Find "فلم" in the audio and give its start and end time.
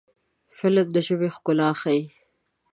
0.57-0.87